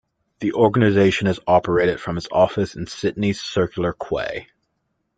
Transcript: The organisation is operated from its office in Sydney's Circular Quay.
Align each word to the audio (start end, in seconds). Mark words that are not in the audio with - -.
The 0.39 0.53
organisation 0.53 1.27
is 1.27 1.39
operated 1.45 2.01
from 2.01 2.17
its 2.17 2.27
office 2.31 2.73
in 2.73 2.87
Sydney's 2.87 3.39
Circular 3.39 3.93
Quay. 3.93 4.47